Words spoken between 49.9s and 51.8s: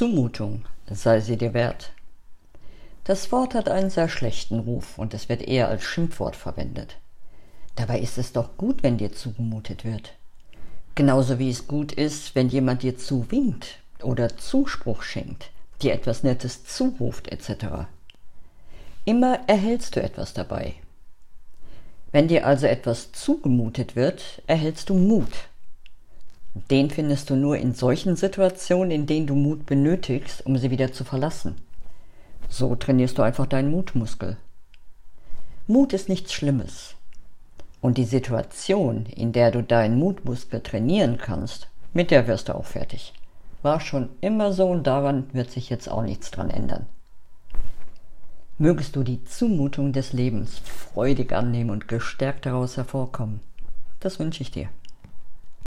des Lebens freudig annehmen